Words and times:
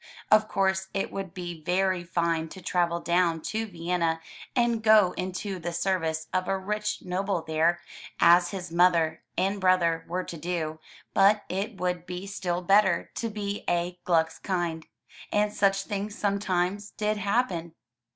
Of 0.31 0.47
course 0.47 0.87
it 0.95 1.11
would 1.11 1.31
be 1.35 1.61
very 1.61 2.03
fine 2.03 2.47
to 2.49 2.59
travel 2.63 2.99
down 2.99 3.39
to 3.41 3.67
Vienna 3.67 4.19
and 4.55 4.81
go 4.81 5.11
into 5.11 5.59
the 5.59 5.71
service 5.71 6.27
of 6.33 6.47
a 6.47 6.57
rich 6.57 7.03
noble 7.03 7.43
there, 7.43 7.79
as 8.19 8.49
his 8.49 8.71
mother 8.71 9.21
and 9.37 9.61
brother 9.61 10.03
were 10.07 10.23
to 10.23 10.37
do, 10.37 10.79
but 11.13 11.43
it 11.49 11.79
would 11.79 12.07
be 12.07 12.25
still 12.25 12.63
better 12.63 13.11
to 13.13 13.29
be 13.29 13.63
a 13.69 13.99
"Gllicks 14.03 14.41
Kind, 14.41 14.87
and 15.31 15.53
such 15.53 15.83
things 15.83 16.17
sometimes 16.17 16.89
did 16.89 17.17
happen. 17.17 17.75